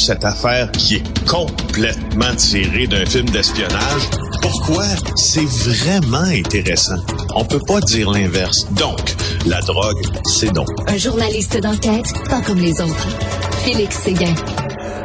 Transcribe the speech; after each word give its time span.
cette 0.00 0.24
affaire 0.24 0.70
qui 0.72 0.96
est 0.96 1.28
complètement 1.28 2.34
tirée 2.36 2.86
d'un 2.86 3.04
film 3.04 3.28
d'espionnage. 3.30 4.02
Pourquoi? 4.42 4.84
C'est 5.16 5.44
vraiment 5.44 6.18
intéressant. 6.18 6.96
On 7.34 7.44
peut 7.44 7.60
pas 7.60 7.80
dire 7.80 8.10
l'inverse. 8.10 8.66
Donc, 8.72 8.98
la 9.46 9.60
drogue, 9.60 10.02
c'est 10.24 10.52
non. 10.52 10.64
Un 10.86 10.96
journaliste 10.96 11.60
d'enquête, 11.60 12.06
pas 12.28 12.40
comme 12.40 12.58
les 12.58 12.80
autres. 12.80 13.08
Félix 13.64 13.96
Séguin. 13.98 14.34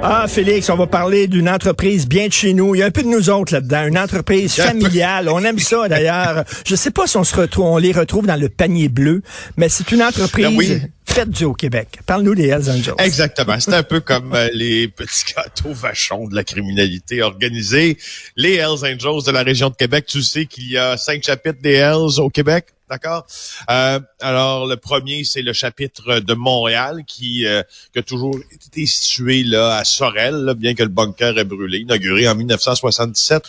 Ah, 0.01 0.27
Félix, 0.27 0.69
on 0.69 0.75
va 0.75 0.87
parler 0.87 1.27
d'une 1.27 1.49
entreprise 1.49 2.07
bien 2.07 2.27
de 2.27 2.31
chez 2.33 2.53
nous. 2.53 2.75
Il 2.75 2.79
y 2.79 2.83
a 2.83 2.85
un 2.85 2.91
peu 2.91 3.01
de 3.01 3.07
nous 3.07 3.29
autres 3.29 3.53
là-dedans. 3.53 3.87
Une 3.87 3.97
entreprise 3.97 4.53
familiale. 4.61 5.29
On 5.29 5.43
aime 5.43 5.59
ça, 5.59 5.87
d'ailleurs. 5.87 6.43
Je 6.65 6.75
sais 6.75 6.91
pas 6.91 7.07
si 7.07 7.17
on 7.17 7.23
se 7.23 7.35
retrouve, 7.35 7.65
on 7.65 7.77
les 7.77 7.91
retrouve 7.91 8.27
dans 8.27 8.39
le 8.39 8.49
panier 8.49 8.87
bleu, 8.87 9.21
mais 9.57 9.67
c'est 9.67 9.91
une 9.91 10.03
entreprise 10.03 10.45
Ben 10.45 10.55
oui. 10.55 10.81
Faite 11.05 11.29
du 11.29 11.45
au 11.45 11.53
Québec. 11.53 11.99
Parle-nous 12.05 12.35
des 12.35 12.47
Hells 12.47 12.69
Angels. 12.69 12.95
Exactement. 12.99 13.59
C'est 13.59 13.73
un 13.73 13.83
peu 13.83 13.99
comme 13.99 14.33
euh, 14.33 14.49
les 14.53 14.87
petits 14.87 15.33
gâteaux 15.35 15.73
vachons 15.73 16.27
de 16.27 16.35
la 16.35 16.43
criminalité 16.43 17.21
organisée. 17.21 17.97
Les 18.35 18.55
Hells 18.55 18.83
Angels 18.83 19.23
de 19.25 19.31
la 19.31 19.43
région 19.43 19.69
de 19.69 19.75
Québec. 19.75 20.05
Tu 20.07 20.21
sais 20.21 20.45
qu'il 20.45 20.69
y 20.69 20.77
a 20.77 20.97
cinq 20.97 21.23
chapitres 21.23 21.61
des 21.61 21.73
Hells 21.73 22.19
au 22.19 22.29
Québec. 22.29 22.67
D'accord? 22.89 23.25
Euh, 23.71 23.99
alors 24.21 24.67
le 24.67 24.77
premier, 24.77 25.23
c'est 25.23 25.41
le 25.41 25.53
chapitre 25.53 26.19
de 26.19 26.33
Montréal 26.35 27.03
qui, 27.07 27.47
euh, 27.47 27.63
qui 27.91 27.99
a 27.99 28.03
toujours 28.03 28.37
été 28.51 28.85
situé 28.85 29.43
là 29.43 29.77
à 29.77 29.83
Sorel, 29.83 30.35
là, 30.35 30.53
bien 30.53 30.75
que 30.75 30.83
le 30.83 30.89
bunker 30.89 31.37
ait 31.39 31.45
brûlé, 31.45 31.79
inauguré 31.79 32.27
en 32.27 32.35
1977. 32.35 33.43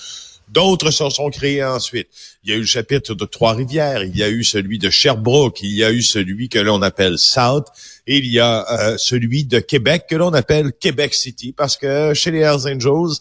D'autres 0.48 0.90
se 0.90 1.10
sont 1.10 1.30
créés 1.30 1.64
ensuite. 1.64 2.08
Il 2.44 2.50
y 2.50 2.52
a 2.52 2.56
eu 2.56 2.60
le 2.60 2.66
chapitre 2.66 3.14
de 3.14 3.24
Trois-Rivières, 3.24 4.04
il 4.04 4.16
y 4.16 4.22
a 4.22 4.28
eu 4.28 4.44
celui 4.44 4.78
de 4.78 4.90
Sherbrooke, 4.90 5.60
il 5.62 5.72
y 5.72 5.82
a 5.82 5.90
eu 5.90 6.02
celui 6.02 6.48
que 6.48 6.60
l'on 6.60 6.82
appelle 6.82 7.18
South, 7.18 7.66
et 8.06 8.18
il 8.18 8.26
y 8.26 8.38
a 8.38 8.64
euh, 8.70 8.96
celui 8.96 9.44
de 9.44 9.58
Québec 9.58 10.04
que 10.08 10.14
l'on 10.14 10.32
appelle 10.32 10.72
Québec 10.72 11.14
City, 11.14 11.52
parce 11.52 11.76
que 11.76 12.14
chez 12.14 12.30
les 12.30 12.40
Hells 12.40 12.68
Angels, 12.68 13.16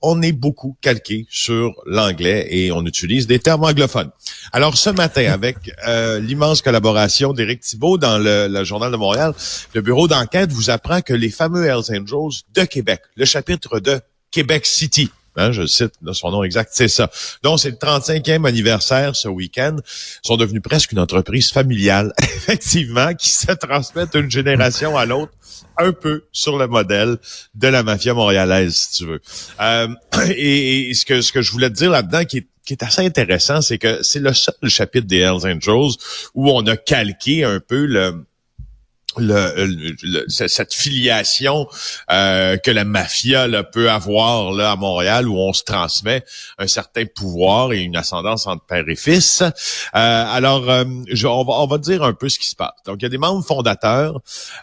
on 0.00 0.22
est 0.22 0.32
beaucoup 0.32 0.76
calqué 0.80 1.26
sur 1.28 1.74
l'anglais 1.86 2.46
et 2.50 2.70
on 2.70 2.86
utilise 2.86 3.26
des 3.26 3.40
termes 3.40 3.64
anglophones. 3.64 4.10
Alors 4.52 4.76
ce 4.76 4.90
matin, 4.90 5.24
avec 5.32 5.56
euh, 5.86 6.20
l'immense 6.20 6.62
collaboration 6.62 7.32
d'Éric 7.32 7.60
Thibault 7.60 7.98
dans 7.98 8.18
le, 8.18 8.46
le 8.48 8.62
Journal 8.64 8.92
de 8.92 8.96
Montréal, 8.96 9.34
le 9.74 9.80
bureau 9.80 10.06
d'enquête 10.06 10.52
vous 10.52 10.70
apprend 10.70 11.00
que 11.00 11.14
les 11.14 11.30
fameux 11.30 11.66
Hells 11.66 11.90
Angels 11.90 12.42
de 12.54 12.64
Québec, 12.64 13.00
le 13.16 13.24
chapitre 13.24 13.80
de 13.80 14.00
Québec 14.30 14.64
City, 14.64 15.10
Hein, 15.36 15.52
je 15.52 15.66
cite 15.66 15.92
son 16.12 16.30
nom 16.30 16.42
exact, 16.42 16.70
c'est 16.72 16.88
ça. 16.88 17.10
Donc, 17.42 17.60
c'est 17.60 17.70
le 17.70 17.76
35e 17.76 18.46
anniversaire 18.46 19.14
ce 19.14 19.28
week-end. 19.28 19.76
Ils 19.78 20.26
sont 20.26 20.36
devenus 20.36 20.62
presque 20.62 20.92
une 20.92 20.98
entreprise 20.98 21.52
familiale, 21.52 22.12
effectivement, 22.22 23.14
qui 23.14 23.30
se 23.30 23.52
transmet 23.52 24.06
d'une 24.12 24.30
génération 24.30 24.96
à 24.96 25.06
l'autre, 25.06 25.32
un 25.78 25.92
peu 25.92 26.24
sur 26.32 26.58
le 26.58 26.66
modèle 26.66 27.16
de 27.54 27.68
la 27.68 27.82
mafia 27.82 28.12
montréalaise, 28.12 28.74
si 28.74 28.98
tu 28.98 29.06
veux. 29.06 29.20
Euh, 29.60 29.88
et, 30.28 30.90
et 30.90 30.94
ce 30.94 31.06
que 31.06 31.20
ce 31.20 31.32
que 31.32 31.42
je 31.42 31.52
voulais 31.52 31.70
te 31.70 31.74
dire 31.74 31.90
là-dedans, 31.90 32.24
qui 32.24 32.38
est 32.38 32.46
qui 32.70 32.74
est 32.74 32.84
assez 32.84 33.04
intéressant, 33.04 33.62
c'est 33.62 33.78
que 33.78 34.02
c'est 34.02 34.20
le 34.20 34.32
seul 34.32 34.54
chapitre 34.68 35.06
des 35.06 35.18
Hells 35.18 35.44
Angels 35.44 35.96
où 36.34 36.50
on 36.50 36.64
a 36.66 36.76
calqué 36.76 37.42
un 37.42 37.58
peu 37.58 37.84
le 37.84 38.24
le, 39.16 39.66
le- 39.66 39.96
le- 40.02 40.24
cette 40.28 40.72
filiation 40.72 41.66
euh, 42.12 42.56
que 42.58 42.70
la 42.70 42.84
mafia 42.84 43.48
là, 43.48 43.64
peut 43.64 43.90
avoir 43.90 44.52
là 44.52 44.70
à 44.72 44.76
Montréal 44.76 45.28
où 45.28 45.36
on 45.36 45.52
se 45.52 45.64
transmet 45.64 46.24
un 46.58 46.68
certain 46.68 47.04
pouvoir 47.06 47.72
et 47.72 47.80
une 47.80 47.96
ascendance 47.96 48.46
entre 48.46 48.64
père 48.66 48.88
et 48.88 48.94
fils. 48.96 49.42
Euh, 49.42 49.50
alors, 49.94 50.68
euh, 50.70 50.84
je- 51.10 51.26
on, 51.26 51.42
va, 51.44 51.54
on 51.54 51.66
va 51.66 51.78
dire 51.78 52.02
un 52.04 52.12
peu 52.12 52.28
ce 52.28 52.38
qui 52.38 52.46
se 52.48 52.54
passe. 52.56 52.70
Donc, 52.86 52.96
il 53.00 53.02
y 53.02 53.06
a 53.06 53.08
des 53.08 53.18
membres 53.18 53.44
fondateurs. 53.44 54.20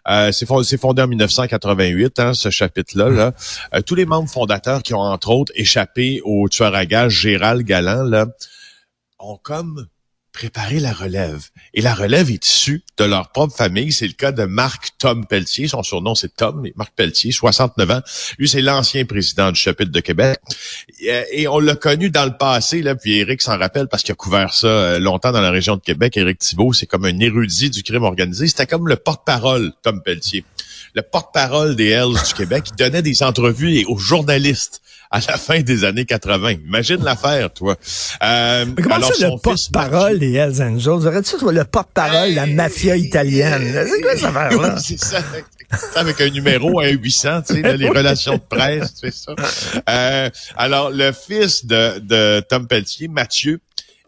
Euh, 0.10 0.32
c'est 0.32 0.46
fond- 0.46 0.64
c'est 0.64 0.80
fondé 0.80 1.02
en 1.02 1.08
1988, 1.08 2.20
hein, 2.20 2.34
ce 2.34 2.50
chapitre-là. 2.50 3.10
Là. 3.10 3.34
Euh, 3.76 3.82
tous 3.82 3.96
les 3.96 4.06
membres 4.06 4.30
fondateurs 4.30 4.82
qui 4.82 4.94
ont 4.94 5.02
entre 5.02 5.30
autres 5.30 5.52
échappé 5.56 6.22
au 6.24 6.48
tueur 6.50 6.74
à 6.74 6.86
gages 6.86 7.12
Gérald 7.14 7.64
Galland 7.64 8.04
là, 8.04 8.28
ont 9.20 9.38
comme 9.42 9.88
préparé 10.38 10.80
la 10.80 10.94
relève. 10.94 11.46
Et 11.74 11.82
la 11.82 11.96
relève 11.96 12.30
est 12.30 12.46
issue 12.46 12.84
de 13.00 13.06
leur 13.06 13.32
propre 13.32 13.56
famille. 13.56 13.92
C'est 13.92 14.06
le 14.06 14.14
cas 14.14 14.32
de 14.32 14.44
Marc 14.44 14.90
Tom 15.00 15.26
Pelletier. 15.26 15.68
Son 15.68 15.82
surnom, 15.82 16.14
c'est 16.14 16.36
Tom, 16.36 16.64
Marc 16.76 16.94
Pelletier, 16.96 17.32
69 17.32 17.90
ans. 17.90 18.02
Lui, 18.38 18.48
c'est 18.48 18.62
l'ancien 18.62 19.04
président 19.06 19.52
du 19.52 19.60
chapitre 19.60 19.92
de 19.92 20.00
Québec. 20.00 20.38
Et, 21.00 21.12
euh, 21.12 21.24
et 21.32 21.48
on 21.48 21.58
l'a 21.58 21.74
connu 21.74 22.12
dans 22.12 22.26
le 22.26 22.38
passé, 22.38 22.84
là, 22.84 22.94
puis 22.94 23.18
Eric 23.18 23.42
s'en 23.42 23.58
rappelle 23.58 23.88
parce 23.88 24.04
qu'il 24.04 24.12
a 24.12 24.16
couvert 24.16 24.54
ça 24.54 24.68
euh, 24.68 25.00
longtemps 25.00 25.32
dans 25.32 25.42
la 25.42 25.50
région 25.50 25.76
de 25.76 25.82
Québec. 25.82 26.16
Éric 26.18 26.38
Thibault, 26.38 26.72
c'est 26.72 26.86
comme 26.86 27.06
un 27.06 27.20
érudit 27.20 27.72
du 27.72 27.82
crime 27.82 28.04
organisé. 28.04 28.48
C'était 28.48 28.68
comme 28.68 28.88
le 28.88 28.96
porte-parole, 28.96 29.74
Tom 29.82 30.04
Pelletier. 30.04 30.46
Le 30.94 31.02
porte-parole 31.02 31.76
des 31.76 31.90
Hells 31.90 32.14
du 32.14 32.34
Québec. 32.36 32.66
Il 32.72 32.76
donnait 32.76 33.02
des 33.02 33.24
entrevues 33.24 33.86
aux 33.86 33.98
journalistes 33.98 34.84
à 35.12 35.20
la 35.20 35.38
fin 35.38 35.62
des 35.62 35.84
années 35.84 36.06
80. 36.06 36.52
Imagine 36.66 37.04
l'affaire, 37.04 37.52
toi. 37.54 37.76
Euh, 38.24 38.66
Mais 38.66 38.84
comment 38.84 38.96
alors, 38.96 39.14
ça, 39.14 39.28
le 39.30 39.38
porte-parole 39.42 40.20
des 40.20 40.34
Hells 40.34 40.62
Angels? 40.62 41.08
Aurais-tu 41.08 41.36
le 41.50 41.64
porte-parole 41.64 42.32
de 42.32 42.36
la 42.36 42.46
mafia 42.46 42.96
italienne? 42.96 43.86
C'est 43.88 44.02
quoi 44.02 44.16
cette 44.16 44.24
affaire-là? 44.26 44.76
Oui, 44.76 44.82
c'est 44.84 45.00
ça. 45.04 45.20
Avec 45.96 46.22
un 46.22 46.30
numéro, 46.30 46.80
un 46.80 46.90
800, 46.90 47.42
tu 47.42 47.56
sais, 47.56 47.62
là, 47.62 47.76
les 47.76 47.90
relations 47.90 48.36
de 48.36 48.42
presse, 48.50 48.96
tu 48.96 49.12
sais 49.12 49.12
ça. 49.12 49.36
Euh, 49.90 50.30
alors, 50.56 50.92
le 50.92 51.12
fils 51.12 51.66
de, 51.66 52.00
de 52.00 52.40
Tom 52.50 52.68
Pelletier, 52.68 53.08
Mathieu, 53.08 53.60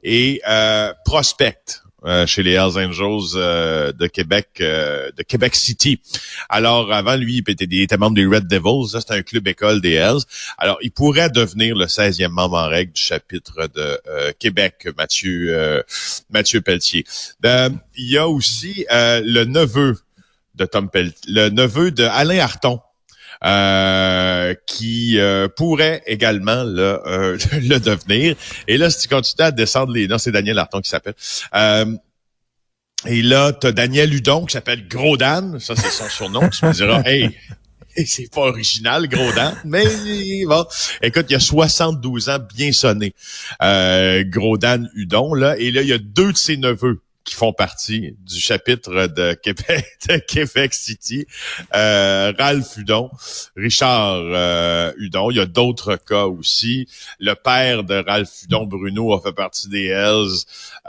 est 0.03 0.41
euh, 0.47 0.93
prospect 1.03 1.81
euh, 2.05 2.25
chez 2.25 2.43
les 2.43 2.53
Hells 2.53 2.77
Angels 2.77 3.35
euh, 3.35 3.91
de 3.91 4.07
Québec, 4.07 4.47
euh, 4.61 5.11
de 5.17 5.23
Québec 5.23 5.53
City. 5.53 5.99
Alors, 6.47 6.93
avant, 6.93 7.17
lui, 7.17 7.43
il 7.45 7.81
était, 7.81 7.97
membre 7.97 8.15
des 8.15 8.25
Red 8.25 8.47
Devils. 8.47 8.91
Ça, 8.91 9.01
c'est 9.01 9.13
un 9.13 9.21
club 9.21 9.47
école 9.47 9.81
des 9.81 9.93
Hells. 9.93 10.21
Alors, 10.57 10.77
il 10.81 10.91
pourrait 10.91 11.29
devenir 11.29 11.75
le 11.75 11.87
16e 11.87 12.29
membre 12.29 12.57
en 12.57 12.67
règle 12.69 12.93
du 12.93 13.01
chapitre 13.01 13.67
de 13.75 13.99
euh, 14.07 14.31
Québec, 14.39 14.87
Mathieu, 14.97 15.83
Mathieu 16.29 16.61
Pelletier. 16.61 17.05
Il 17.43 17.81
y 17.97 18.17
a 18.17 18.29
aussi 18.29 18.85
le 18.89 19.43
neveu 19.43 19.97
de 20.55 20.65
Tom 20.65 20.89
Pelletier, 20.89 21.33
le 21.33 21.49
neveu 21.49 21.91
de 21.91 22.03
Alain 22.03 22.39
Harton. 22.39 22.79
Euh, 23.45 24.53
qui 24.65 25.19
euh, 25.19 25.47
pourrait 25.47 26.03
également 26.05 26.63
là, 26.63 27.01
euh, 27.05 27.37
le 27.53 27.79
devenir. 27.79 28.35
Et 28.67 28.77
là, 28.77 28.89
si 28.89 29.01
tu 29.01 29.07
continues 29.07 29.45
à 29.45 29.51
descendre 29.51 29.93
les... 29.93 30.07
Non, 30.07 30.17
c'est 30.17 30.31
Daniel 30.31 30.57
Harton 30.59 30.81
qui 30.81 30.89
s'appelle. 30.89 31.15
Euh, 31.55 31.85
et 33.05 33.21
là, 33.21 33.53
tu 33.53 33.67
as 33.67 33.71
Daniel 33.71 34.13
Hudon 34.13 34.45
qui 34.45 34.53
s'appelle 34.53 34.87
Gros 34.87 35.15
Dan. 35.15 35.59
Ça, 35.59 35.75
c'est 35.75 35.89
son 35.89 36.09
surnom. 36.09 36.49
Tu 36.49 36.65
me 36.65 36.73
diras, 36.73 37.01
hey, 37.05 37.29
c'est 38.05 38.29
pas 38.29 38.41
original, 38.41 39.07
Gros 39.07 39.31
Dan. 39.31 39.55
Mais 39.63 39.85
bon, 40.45 40.65
écoute, 41.01 41.25
il 41.29 41.33
y 41.33 41.35
a 41.35 41.39
72 41.39 42.29
ans 42.29 42.39
bien 42.55 42.73
sonné. 42.73 43.13
Euh, 43.61 44.23
Gros 44.25 44.57
Dan 44.57 44.89
Hudon, 44.95 45.33
là. 45.33 45.57
Et 45.57 45.71
là, 45.71 45.81
il 45.81 45.87
y 45.87 45.93
a 45.93 45.97
deux 45.97 46.33
de 46.33 46.37
ses 46.37 46.57
neveux 46.57 47.01
qui 47.29 47.35
font 47.35 47.53
partie 47.53 48.15
du 48.27 48.39
chapitre 48.39 49.05
de 49.07 49.33
Québec, 49.33 49.85
de 50.09 50.17
Québec 50.17 50.73
City. 50.73 51.25
Euh, 51.75 52.33
Ralph 52.37 52.75
Hudon, 52.77 53.11
Richard 53.55 54.21
euh, 54.23 54.91
Hudon. 54.97 55.29
Il 55.29 55.37
y 55.37 55.39
a 55.39 55.45
d'autres 55.45 55.95
cas 55.95 56.25
aussi. 56.25 56.87
Le 57.19 57.35
père 57.35 57.83
de 57.83 58.03
Ralph 58.05 58.29
Hudon, 58.43 58.65
Bruno, 58.65 59.13
a 59.13 59.21
fait 59.21 59.31
partie 59.33 59.69
des 59.69 59.85
Hells 59.85 60.27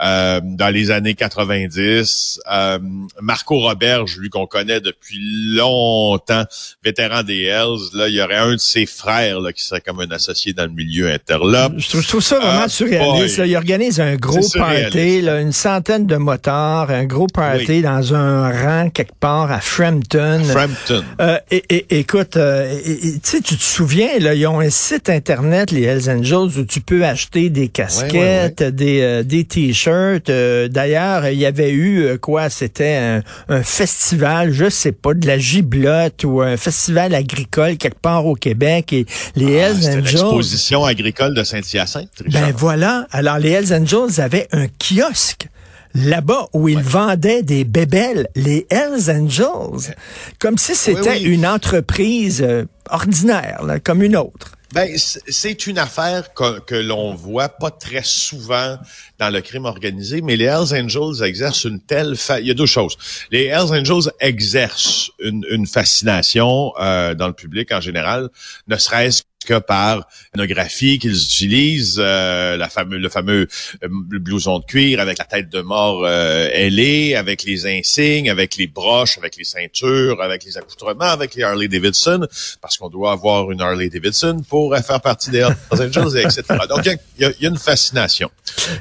euh, 0.03 0.41
dans 0.43 0.69
les 0.73 0.89
années 0.89 1.13
90. 1.13 2.41
Euh, 2.51 2.79
Marco 3.21 3.59
Roberge, 3.59 4.17
lui 4.17 4.29
qu'on 4.29 4.47
connaît 4.47 4.81
depuis 4.81 5.19
longtemps, 5.55 6.43
vétéran 6.83 7.23
des 7.23 7.43
Hells, 7.43 7.89
là, 7.93 8.07
il 8.07 8.15
y 8.15 8.21
aurait 8.21 8.35
un 8.37 8.53
de 8.53 8.57
ses 8.57 8.85
frères 8.85 9.39
là, 9.39 9.53
qui 9.53 9.63
serait 9.63 9.81
comme 9.81 9.99
un 9.99 10.09
associé 10.11 10.53
dans 10.53 10.65
le 10.65 10.71
milieu 10.71 11.11
interlope. 11.11 11.73
Je 11.77 11.87
trouve, 11.89 12.01
je 12.01 12.07
trouve 12.07 12.23
ça 12.23 12.39
vraiment 12.39 12.61
Ah, 12.63 12.69
surréaliste. 12.69 13.37
là. 13.37 13.45
Il 13.45 13.55
organise 13.55 13.99
un 13.99 14.15
gros 14.15 14.47
party, 14.55 15.21
là, 15.21 15.39
une 15.39 15.51
centaine 15.51 16.07
de 16.07 16.15
motards, 16.31 16.89
un 16.91 17.05
gros 17.05 17.27
party 17.27 17.81
dans 17.81 18.13
un 18.13 18.51
rang 18.51 18.89
quelque 18.89 19.15
part 19.19 19.51
à 19.51 19.59
Frampton. 19.59 20.41
Frampton. 20.45 21.03
Euh, 21.19 21.37
et, 21.51 21.63
et- 21.69 21.99
écoute, 21.99 22.37
euh, 22.37 22.73
et- 22.85 23.19
tu 23.19 23.41
te 23.41 23.61
souviens, 23.61 24.17
là, 24.19 24.33
ils 24.33 24.47
ont 24.47 24.59
un 24.59 24.69
site 24.69 25.09
internet, 25.09 25.71
les 25.71 25.83
Hells 25.83 26.09
Angels, 26.09 26.59
où 26.59 26.65
tu 26.65 26.79
peux 26.81 27.05
acheter 27.05 27.49
des 27.49 27.67
casquettes, 27.67 28.63
des, 28.63 29.01
euh, 29.01 29.23
des 29.23 29.43
t-shirts. 29.43 30.31
D'ailleurs, 30.69 31.27
il 31.27 31.37
y 31.39 31.45
avait 31.45 31.71
eu 31.73 32.17
quoi 32.19 32.49
C'était 32.49 32.95
un, 32.95 33.21
un 33.49 33.63
festival, 33.63 34.51
je 34.53 34.69
sais 34.69 34.91
pas, 34.93 35.13
de 35.13 35.27
la 35.27 35.37
giblotte 35.37 36.23
ou 36.23 36.41
un 36.41 36.55
festival 36.57 37.13
agricole 37.13 37.77
quelque 37.77 37.99
part 37.99 38.25
au 38.25 38.35
Québec. 38.35 38.93
Et 38.93 39.05
les 39.35 39.59
Ah, 39.61 39.67
Hells 39.69 39.87
Angels. 39.97 40.03
l'exposition 40.03 40.85
agricole 40.85 41.33
de 41.35 41.43
Saint-Hyacinthe. 41.43 42.09
Ben 42.31 42.53
voilà. 42.55 43.05
Alors, 43.11 43.37
les 43.37 43.49
Hells 43.51 43.73
Angels 43.73 44.19
avaient 44.21 44.47
un 44.53 44.67
kiosque 44.67 45.47
là-bas 45.93 46.47
où 46.53 46.69
ils 46.69 46.81
vendaient 46.81 47.43
des 47.43 47.63
bébelles, 47.63 48.27
les 48.35 48.65
Hells 48.69 49.09
Angels, 49.09 49.93
comme 50.39 50.57
si 50.57 50.75
c'était 50.75 51.01
Oui, 51.01 51.21
oui. 51.23 51.33
une 51.33 51.45
entreprise 51.45 52.41
euh, 52.41 52.65
ordinaire, 52.89 53.63
là, 53.63 53.79
comme 53.79 54.03
une 54.03 54.15
autre. 54.15 54.51
Ben, 54.73 54.89
c'est 54.95 55.67
une 55.67 55.77
affaire 55.77 56.33
que, 56.33 56.59
que 56.61 56.75
l'on 56.75 57.13
voit 57.13 57.49
pas 57.49 57.71
très 57.71 58.03
souvent 58.03 58.77
dans 59.19 59.29
le 59.29 59.41
crime 59.41 59.65
organisé, 59.65 60.21
mais 60.21 60.37
les 60.37 60.45
Hells 60.45 60.73
Angels 60.73 61.21
exercent 61.25 61.65
une 61.65 61.81
telle... 61.81 62.15
Fa... 62.15 62.39
Il 62.39 62.47
y 62.47 62.51
a 62.51 62.53
deux 62.53 62.65
choses. 62.65 62.97
Les 63.31 63.47
Hells 63.47 63.73
Angels 63.73 64.09
exercent 64.21 65.11
une, 65.19 65.45
une 65.51 65.67
fascination 65.67 66.71
euh, 66.79 67.13
dans 67.15 67.27
le 67.27 67.33
public 67.33 67.69
en 67.73 67.81
général, 67.81 68.29
ne 68.67 68.77
serait-ce 68.77 69.23
que 69.45 69.59
par 69.59 70.07
graphie 70.35 70.99
qu'ils 70.99 71.15
utilisent, 71.15 71.97
euh, 71.99 72.57
la 72.57 72.69
fameux, 72.69 72.97
le 72.97 73.09
fameux 73.09 73.47
euh, 73.83 73.87
blouson 73.89 74.59
de 74.59 74.65
cuir 74.65 74.99
avec 74.99 75.17
la 75.17 75.25
tête 75.25 75.49
de 75.49 75.61
mort 75.61 76.03
euh, 76.05 76.49
ailée, 76.51 77.15
avec 77.15 77.43
les 77.43 77.65
insignes, 77.65 78.29
avec 78.29 78.57
les 78.57 78.67
broches, 78.67 79.17
avec 79.17 79.37
les 79.37 79.43
ceintures, 79.43 80.21
avec 80.21 80.43
les 80.43 80.57
accoutrements, 80.57 81.05
avec 81.05 81.35
les 81.35 81.43
Harley 81.43 81.67
Davidson, 81.67 82.27
parce 82.61 82.77
qu'on 82.77 82.89
doit 82.89 83.11
avoir 83.11 83.51
une 83.51 83.61
Harley 83.61 83.89
Davidson 83.89 84.43
pour 84.47 84.75
faire 84.77 85.01
partie 85.01 85.31
des 85.31 85.39
Hells 85.39 85.55
Angels, 85.71 86.17
etc. 86.17 86.43
Donc, 86.69 86.85
il 86.85 87.25
y, 87.25 87.43
y, 87.43 87.45
a 87.45 87.49
une 87.49 87.57
fascination. 87.57 88.29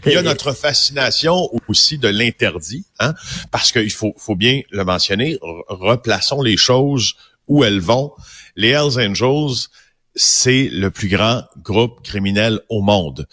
Il 0.07 0.12
y 0.12 0.17
a 0.17 0.23
notre 0.23 0.53
fascination 0.53 1.49
aussi 1.69 1.99
de 1.99 2.09
l'interdit, 2.09 2.85
hein, 2.99 3.15
parce 3.51 3.73
qu'il 3.73 3.93
faut, 3.93 4.15
faut 4.17 4.37
bien 4.37 4.62
le 4.71 4.85
mentionner, 4.85 5.39
replaçons 5.69 6.43
les 6.43 6.57
choses 6.57 7.15
où 7.49 7.65
elles 7.65 7.81
vont. 7.81 8.12
Les 8.57 8.71
Hells 8.71 8.99
Angels, 8.99 9.69
c'est 10.15 10.69
le 10.73 10.91
plus 10.91 11.09
grand 11.09 11.45
groupe 11.62 12.03
criminel 12.03 12.61
au 12.69 12.83
monde 12.83 13.27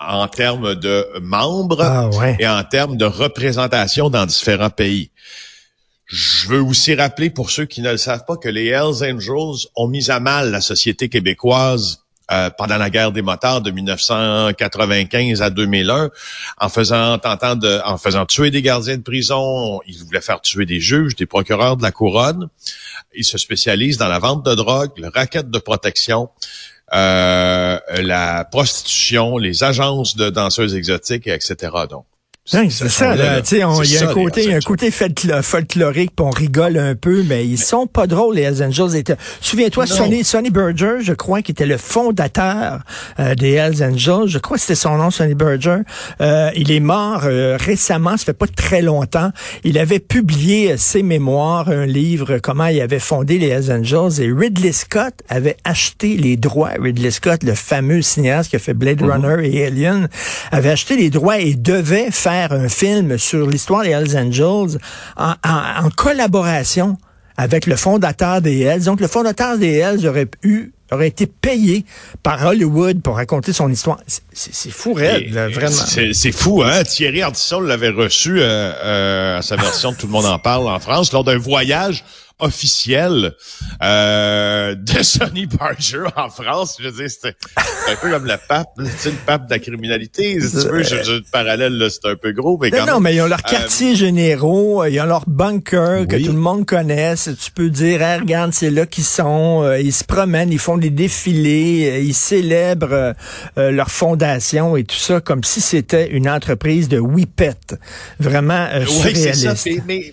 en 0.00 0.28
termes 0.28 0.74
de 0.74 1.06
membres 1.20 1.80
ah, 1.80 2.10
et 2.38 2.46
en 2.46 2.64
termes 2.64 2.96
de 2.96 3.04
représentation 3.04 4.10
dans 4.10 4.26
différents 4.26 4.70
pays. 4.70 5.10
Je 6.06 6.48
veux 6.48 6.62
aussi 6.62 6.94
rappeler 6.94 7.30
pour 7.30 7.50
ceux 7.50 7.64
qui 7.64 7.80
ne 7.80 7.90
le 7.90 7.96
savent 7.96 8.24
pas 8.26 8.36
que 8.36 8.48
les 8.48 8.66
Hells 8.66 9.02
Angels 9.02 9.68
ont 9.76 9.88
mis 9.88 10.10
à 10.10 10.20
mal 10.20 10.50
la 10.50 10.60
société 10.60 11.08
québécoise 11.08 12.02
euh, 12.30 12.50
pendant 12.56 12.76
la 12.76 12.88
guerre 12.88 13.12
des 13.12 13.20
motards 13.20 13.60
de 13.60 13.70
1995 13.70 15.42
à 15.42 15.50
2001, 15.50 16.10
en 16.60 16.68
faisant 16.68 17.16
de, 17.16 17.84
en 17.84 17.98
faisant 17.98 18.26
tuer 18.26 18.50
des 18.50 18.62
gardiens 18.62 18.96
de 18.96 19.02
prison, 19.02 19.80
ils 19.86 19.98
voulaient 20.04 20.20
faire 20.20 20.40
tuer 20.40 20.64
des 20.64 20.80
juges, 20.80 21.16
des 21.16 21.26
procureurs 21.26 21.76
de 21.76 21.82
la 21.82 21.90
couronne. 21.90 22.48
Ils 23.14 23.24
se 23.24 23.38
spécialisent 23.38 23.98
dans 23.98 24.08
la 24.08 24.18
vente 24.18 24.44
de 24.44 24.54
drogue, 24.54 24.92
le 24.96 25.08
racket 25.08 25.50
de 25.50 25.58
protection, 25.58 26.30
euh, 26.94 27.78
la 27.88 28.44
prostitution, 28.44 29.38
les 29.38 29.64
agences 29.64 30.16
de 30.16 30.30
danseuses 30.30 30.74
exotiques, 30.74 31.26
etc. 31.26 31.70
c'est 32.44 32.70
ça, 32.88 33.14
là. 33.14 33.40
Il 33.52 33.58
y 33.58 33.62
a 33.62 34.10
un 34.10 34.12
côté, 34.12 34.52
un 34.52 34.58
côté 34.58 34.90
folklorique, 34.90 36.10
puis 36.16 36.26
on 36.26 36.30
rigole 36.30 36.76
un 36.76 36.96
peu, 36.96 37.22
mais 37.22 37.46
ils 37.46 37.58
sont 37.58 37.86
pas 37.86 38.08
drôles, 38.08 38.34
les 38.34 38.42
Hells 38.42 38.64
Angels. 38.64 39.04
Souviens-toi, 39.40 39.86
Sonny, 39.86 40.24
Sonny 40.24 40.50
Berger, 40.50 40.96
je 41.02 41.12
crois, 41.12 41.42
qui 41.42 41.52
était 41.52 41.66
le 41.66 41.76
fondateur 41.76 42.80
euh, 43.20 43.36
des 43.36 43.52
Hells 43.52 43.84
Angels. 43.84 44.26
Je 44.26 44.38
crois 44.38 44.56
que 44.56 44.62
c'était 44.62 44.74
son 44.74 44.96
nom, 44.96 45.12
Sonny 45.12 45.34
Berger. 45.34 45.78
Euh, 46.20 46.50
il 46.56 46.72
est 46.72 46.80
mort 46.80 47.22
euh, 47.24 47.56
récemment, 47.60 48.16
ça 48.16 48.24
fait 48.24 48.32
pas 48.32 48.48
très 48.48 48.82
longtemps. 48.82 49.30
Il 49.62 49.78
avait 49.78 50.00
publié 50.00 50.76
ses 50.76 51.04
mémoires, 51.04 51.68
un 51.68 51.86
livre, 51.86 52.38
comment 52.38 52.66
il 52.66 52.80
avait 52.80 52.98
fondé 52.98 53.38
les 53.38 53.48
Hells 53.48 53.72
Angels, 53.72 54.20
et 54.20 54.32
Ridley 54.32 54.72
Scott 54.72 55.14
avait 55.28 55.58
acheté 55.62 56.16
les 56.16 56.36
droits. 56.36 56.72
Ridley 56.80 57.12
Scott, 57.12 57.44
le 57.44 57.54
fameux 57.54 58.02
cinéaste 58.02 58.50
qui 58.50 58.56
a 58.56 58.58
fait 58.58 58.74
Blade 58.74 59.00
mm-hmm. 59.00 59.26
Runner 59.26 59.48
et 59.48 59.66
Alien, 59.66 60.08
avait 60.50 60.70
acheté 60.70 60.96
les 60.96 61.08
droits 61.08 61.38
et 61.38 61.54
devait 61.54 62.10
faire 62.10 62.31
un 62.32 62.68
film 62.68 63.18
sur 63.18 63.48
l'histoire 63.48 63.82
des 63.82 63.90
Hells 63.90 64.16
Angels 64.16 64.78
en, 65.16 65.90
collaboration 65.96 66.96
avec 67.36 67.66
le 67.66 67.76
fondateur 67.76 68.40
des 68.40 68.60
Hells. 68.60 68.84
Donc, 68.84 69.00
le 69.00 69.08
fondateur 69.08 69.58
des 69.58 69.78
Hells 69.78 70.06
aurait 70.06 70.28
eu 70.42 70.72
aurait 70.92 71.08
été 71.08 71.26
payé 71.26 71.84
par 72.22 72.44
Hollywood 72.44 73.00
pour 73.00 73.16
raconter 73.16 73.52
son 73.52 73.70
histoire. 73.70 73.98
C'est 74.32 74.70
fou, 74.70 74.92
Red, 74.92 75.32
vraiment. 75.32 75.70
C'est 75.70 76.32
fou, 76.32 76.62
hein? 76.62 76.84
Thierry 76.84 77.22
Ardisson 77.22 77.60
l'avait 77.60 77.88
reçu 77.88 78.40
euh, 78.40 78.72
euh, 78.84 79.38
à 79.38 79.42
sa 79.42 79.56
version 79.56 79.94
Tout 79.94 80.06
le 80.06 80.12
monde 80.12 80.26
en 80.26 80.38
parle 80.38 80.68
en 80.68 80.78
France 80.80 81.12
lors 81.12 81.24
d'un 81.24 81.38
voyage 81.38 82.04
officiel 82.42 83.34
euh, 83.82 84.74
de 84.74 85.02
Sonny 85.02 85.46
Barger 85.46 86.04
en 86.16 86.28
France. 86.28 86.76
Je 86.78 86.88
veux 86.88 86.92
dire, 86.92 87.10
c'était 87.10 87.36
un 87.88 87.96
peu 87.96 88.10
comme 88.10 88.26
le 88.26 88.36
pape, 88.48 88.68
tu 88.76 89.08
le 89.08 89.16
pape 89.26 89.46
de 89.46 89.50
la 89.50 89.58
criminalité. 89.58 90.40
Si 90.40 90.50
tu 90.50 90.68
veux, 90.68 90.82
je, 90.82 91.02
je, 91.02 91.12
le 91.12 91.22
parallèle, 91.30 91.88
c'est 91.90 92.08
un 92.08 92.16
peu 92.16 92.32
gros, 92.32 92.58
mais 92.60 92.70
non, 92.70 92.86
non, 92.86 93.00
mais 93.00 93.14
ils 93.14 93.22
ont 93.22 93.26
leurs 93.26 93.42
quartiers 93.42 93.92
euh, 93.92 93.96
généraux, 93.96 94.84
ils 94.84 95.00
ont 95.00 95.06
leurs 95.06 95.28
bunkers 95.28 96.06
que 96.06 96.16
tout 96.16 96.32
le 96.32 96.38
monde 96.38 96.66
connaisse. 96.66 97.30
Tu 97.40 97.50
peux 97.50 97.70
dire, 97.70 98.00
regarde, 98.20 98.52
c'est 98.52 98.70
là 98.70 98.86
qu'ils 98.86 99.04
sont. 99.04 99.62
Euh, 99.62 99.80
ils 99.80 99.92
se 99.92 100.04
promènent, 100.04 100.52
ils 100.52 100.58
font 100.58 100.76
des 100.76 100.90
défilés, 100.90 101.90
euh, 101.90 101.98
ils 102.00 102.14
célèbrent 102.14 103.14
leur 103.56 103.90
fondation 103.90 104.76
et 104.76 104.84
tout 104.84 104.96
ça 104.96 105.20
comme 105.20 105.44
si 105.44 105.60
c'était 105.60 106.10
une 106.10 106.28
entreprise 106.28 106.88
de 106.88 106.98
whippet. 106.98 107.78
Vraiment 108.18 108.68
oui, 108.74 108.86
surréaliste. 108.86 109.56
Ça, 109.56 109.70
mais 109.86 110.12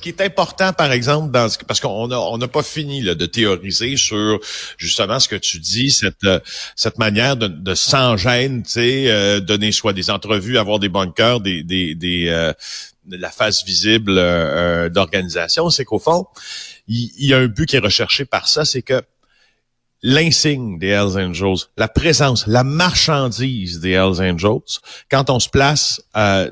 qui 0.00 0.08
est 0.08 0.20
important, 0.20 0.72
par 0.72 0.92
exemple, 0.92 1.30
dans 1.30 1.48
ce, 1.48 1.58
parce 1.58 1.80
qu'on 1.80 2.08
n'a 2.08 2.20
on 2.20 2.38
pas 2.38 2.62
fini 2.62 3.00
là, 3.02 3.14
de 3.14 3.26
théoriser 3.26 3.96
sur 3.96 4.40
justement 4.76 5.20
ce 5.20 5.28
que 5.28 5.36
tu 5.36 5.58
dis, 5.58 5.90
cette 5.90 6.26
cette 6.76 6.98
manière 6.98 7.36
de, 7.36 7.48
de 7.48 7.74
sans 7.74 8.16
gêne, 8.16 8.62
tu 8.62 8.70
sais, 8.70 9.10
euh, 9.10 9.40
donner 9.40 9.72
soit 9.72 9.92
des 9.92 10.10
entrevues, 10.10 10.58
avoir 10.58 10.78
des 10.78 10.88
bunkers, 10.88 11.40
des 11.40 11.62
des, 11.62 11.94
des 11.94 12.28
euh, 12.28 12.52
la 13.08 13.30
face 13.30 13.64
visible 13.64 14.16
euh, 14.16 14.88
d'organisation, 14.88 15.70
c'est 15.70 15.84
qu'au 15.84 15.98
fond, 15.98 16.26
il 16.88 17.26
y 17.26 17.34
a 17.34 17.38
un 17.38 17.46
but 17.46 17.66
qui 17.66 17.76
est 17.76 17.80
recherché 17.80 18.24
par 18.24 18.48
ça, 18.48 18.64
c'est 18.64 18.82
que 18.82 19.02
l'insigne 20.04 20.78
des 20.78 20.88
Hells 20.88 21.16
Angels, 21.16 21.66
la 21.78 21.88
présence, 21.88 22.46
la 22.46 22.62
marchandise 22.62 23.80
des 23.80 23.92
Hells 23.92 24.20
Angels, 24.20 24.78
quand 25.10 25.30
on 25.30 25.40
se 25.40 25.48
place 25.48 26.00
euh, 26.14 26.50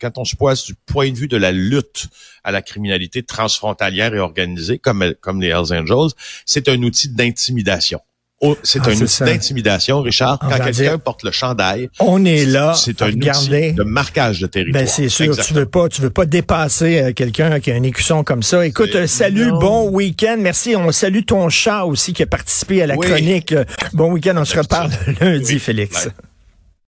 quand 0.00 0.16
on 0.16 0.24
se 0.24 0.34
place 0.34 0.64
du 0.64 0.74
point 0.74 1.10
de 1.10 1.16
vue 1.16 1.28
de 1.28 1.36
la 1.36 1.52
lutte 1.52 2.06
à 2.42 2.52
la 2.52 2.62
criminalité 2.62 3.22
transfrontalière 3.22 4.14
et 4.14 4.18
organisée, 4.18 4.78
comme, 4.78 5.14
comme 5.20 5.42
les 5.42 5.48
Hells 5.48 5.78
Angels, 5.78 6.12
c'est 6.46 6.68
un 6.68 6.82
outil 6.82 7.10
d'intimidation. 7.10 8.00
Oh, 8.44 8.58
c'est 8.62 8.80
ah, 8.84 8.90
un 8.90 9.00
outil 9.00 9.22
d'intimidation, 9.22 10.02
Richard. 10.02 10.38
quand 10.38 10.62
quelqu'un 10.62 10.98
porte 10.98 11.22
le 11.22 11.30
chandail, 11.30 11.88
on 11.98 12.24
est 12.24 12.44
là. 12.44 12.74
C'est 12.74 13.00
un 13.00 13.12
outil 13.12 13.72
de 13.72 13.82
marquage 13.82 14.40
de 14.40 14.46
territoire. 14.46 14.84
Ben 14.84 14.88
c'est 14.88 15.08
sûr. 15.08 15.36
Tu 15.36 15.54
veux 15.54 15.66
pas, 15.66 15.88
tu 15.88 16.02
veux 16.02 16.10
pas 16.10 16.26
dépasser 16.26 16.98
euh, 16.98 17.12
quelqu'un 17.12 17.58
qui 17.60 17.70
a 17.70 17.74
un 17.74 17.82
écusson 17.82 18.22
comme 18.22 18.42
ça. 18.42 18.66
Écoute, 18.66 18.94
euh, 18.94 19.06
salut, 19.06 19.50
bon 19.50 19.88
week-end. 19.88 20.36
Merci. 20.38 20.76
On 20.76 20.92
salue 20.92 21.24
ton 21.26 21.48
chat 21.48 21.84
aussi 21.84 22.12
qui 22.12 22.22
a 22.22 22.26
participé 22.26 22.82
à 22.82 22.86
la 22.86 22.96
chronique. 22.96 23.54
Bon 23.92 24.12
week-end. 24.12 24.34
On 24.36 24.44
se 24.44 24.58
reparle 24.58 24.90
lundi, 25.20 25.58
Félix. 25.58 26.08